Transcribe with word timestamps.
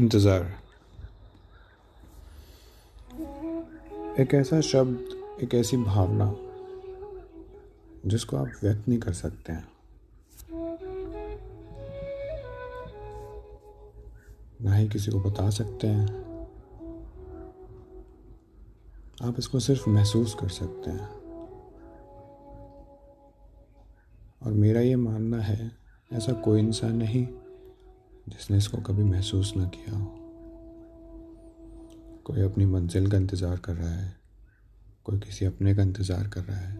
इंतज़ार। 0.00 0.42
एक 4.20 4.34
ऐसा 4.34 4.60
शब्द, 4.60 5.22
एक 5.42 5.54
ऐसी 5.54 5.76
भावना, 5.76 6.36
जिसको 8.06 8.36
आप 8.36 8.46
व्यक्त 8.62 8.88
नहीं 8.88 8.98
कर 8.98 9.12
सकते 9.12 9.52
हैं। 9.52 9.68
ना 14.62 14.74
ही 14.74 14.88
किसी 14.88 15.10
को 15.10 15.20
बता 15.20 15.50
सकते 15.50 15.86
हैं। 15.86 16.06
आप 19.22 19.34
इसको 19.38 19.60
सिर्फ़ 19.60 19.90
महसूस 19.90 20.36
कर 20.40 20.48
सकते 20.48 20.90
हैं। 20.90 21.08
और 24.42 24.52
मेरा 24.52 24.80
ये 24.80 24.96
मानना 24.96 25.40
है, 25.40 25.72
ऐसा 26.12 26.32
कोई 26.32 26.60
इंसान 26.60 26.96
नहीं 26.96 27.26
जिसने 28.28 28.56
इसको 28.56 28.78
कभी 28.78 29.02
महसूस 29.02 29.52
ना 29.56 29.64
किया 29.64 29.96
हो। 29.96 30.04
कोई 32.24 32.42
अपनी 32.42 32.66
मंजिल 32.66 33.10
का 33.10 33.16
इंतज़ार 33.16 33.56
कर 33.56 33.74
रहा 33.74 33.92
है। 33.92 34.16
कोई 35.04 35.18
किसी 35.18 35.44
अपने 35.44 35.74
का 35.74 35.82
इंतज़ार 35.82 36.28
कर 36.28 36.40
रहा 36.40 36.58
है। 36.58 36.76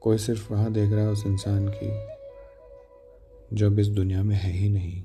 कोई 0.00 0.18
सिर्फ़ 0.18 0.52
राह 0.52 0.68
देख 0.68 0.92
रहा 0.92 1.04
है 1.04 1.10
उस 1.10 1.26
इंसान 1.26 1.68
की, 1.68 1.88
जो 3.56 3.66
अब 3.66 3.78
इस 3.78 3.88
दुनिया 3.88 4.22
में 4.22 4.36
है 4.36 4.52
ही 4.52 4.68
नहीं। 4.68 5.02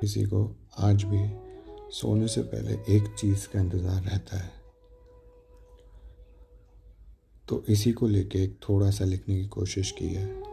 किसी 0.00 0.24
को 0.24 0.56
आज 0.78 1.04
भी 1.04 1.30
सोने 1.90 2.28
से 2.28 2.42
पहले 2.42 2.96
एक 2.96 3.14
चीज़ 3.18 3.48
का 3.48 3.60
इंतज़ार 3.60 4.02
रहता 4.02 4.36
है। 4.36 4.50
तो 7.48 7.64
इसी 7.68 7.92
को 7.92 8.08
लेके 8.08 8.38
एक 8.38 8.58
थोड़ा 8.68 8.90
सा 8.90 9.04
लिखने 9.04 9.36
की 9.36 9.46
कोशिश 9.46 9.90
की 9.90 10.08
है। 10.08 10.47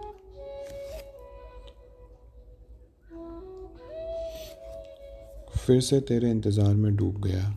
फिर 5.58 5.82
से 5.82 6.02
तेरे 6.02 6.32
इंतज़ार 6.32 6.74
में 6.76 6.96
डूब 6.96 7.22
गया। 7.22 7.52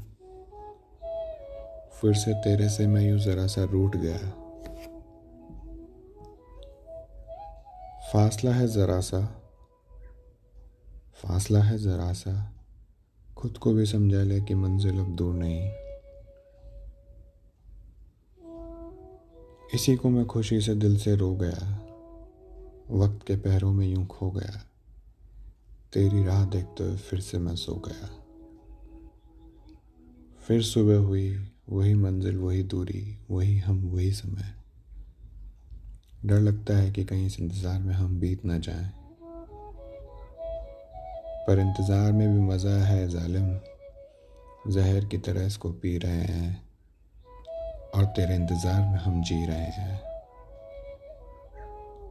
फिर 2.01 2.15
से 2.15 2.35
तेरे 2.35 2.69
से 2.69 2.87
मैं 2.87 3.09
यूँ 3.09 3.19
ज़रा 3.19 3.47
सा 3.47 3.65
रूठ 3.65 3.97
गया। 3.97 4.19
फासला 8.13 8.55
है 8.55 8.67
ज़रा 8.67 9.01
सा। 9.01 9.43
फासला 11.15 11.63
है 11.63 11.79
ज़रा 11.79 12.13
सा। 12.13 12.55
खुद 13.37 13.59
को 13.59 13.73
भी 13.73 13.87
समझा 13.87 14.23
ले 14.23 14.41
कि 14.41 14.55
मंजिल 14.55 14.99
अब 14.99 15.17
दूर 15.17 15.35
नहीं। 15.35 15.71
इसी 19.75 19.97
को 19.97 20.11
मैं 20.11 20.27
खुशी 20.27 20.61
से 20.61 20.75
दिल 20.75 20.97
से 20.97 21.17
रो 21.17 21.35
गया। 21.35 21.85
वक्त 22.91 23.27
के 23.27 23.37
पैरों 23.37 23.73
में 23.73 23.87
यूँ 23.87 24.07
खो 24.07 24.31
गया। 24.31 24.68
तेरी 25.93 26.25
राह 26.25 26.45
देखते 26.45 26.85
हुए 26.85 26.97
फिर 26.97 27.21
से 27.21 27.39
मैं 27.39 27.55
सो 27.57 27.75
गया। 27.75 28.09
फिर 30.41 30.63
सुबह 30.63 30.97
हुई, 30.97 31.47
वही 31.71 31.95
मंजिल, 31.95 32.37
वही 32.37 32.63
दूरी, 32.63 33.19
वही 33.31 33.59
हम, 33.59 33.79
वही 33.89 34.13
समय। 34.13 34.55
डर 36.27 36.41
लगता 36.41 36.77
है 36.77 36.91
कि 36.93 37.05
कहीं 37.05 37.27
इस 37.27 37.41
इंतज़ार 37.41 37.79
में 37.79 37.95
हम 37.95 38.21
बीत 38.21 38.45
ना 38.45 38.59
जाएँ। 38.59 38.91
पर 41.47 41.59
इंतज़ार 41.59 42.13
में 42.13 42.29
भी 42.35 42.41
मज़ा 42.41 42.77
है 42.85 43.09
जालिम। 43.09 43.49
जहर 44.73 45.05
की 45.05 45.19
तरह 45.19 45.47
इसको 45.47 45.73
पी 45.73 45.99
रहे 45.99 46.25
हैं 46.25 46.67
और 47.95 48.05
तेरे 48.05 48.35
इंतज़ार 48.35 48.81
में 48.81 48.99
हम 48.99 49.23
जी 49.23 49.45
रहे 49.47 49.71
हैं। 49.73 50.18